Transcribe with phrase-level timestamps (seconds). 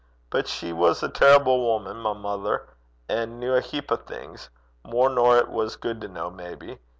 [0.31, 2.69] But she was a terrible wuman, my mither,
[3.07, 4.49] an' kent a heap o' things
[4.83, 6.79] mair nor 'twas gude to ken, maybe.